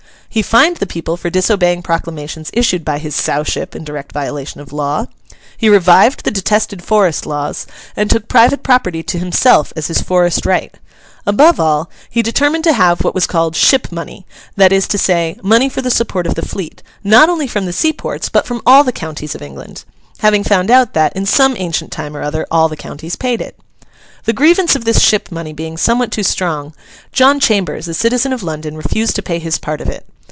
[0.33, 4.71] He fined the people for disobeying proclamations issued by his Sowship in direct violation of
[4.71, 5.07] law.
[5.57, 10.45] He revived the detested Forest laws, and took private property to himself as his forest
[10.45, 10.73] right.
[11.27, 14.25] Above all, he determined to have what was called Ship Money;
[14.55, 18.29] that is to say, money for the support of the fleet—not only from the seaports,
[18.29, 19.83] but from all the counties of England:
[20.19, 23.59] having found out that, in some ancient time or other, all the counties paid it.
[24.23, 26.73] The grievance of this ship money being somewhat too strong,
[27.11, 30.05] John Chambers, a citizen of London, refused to pay his part of it.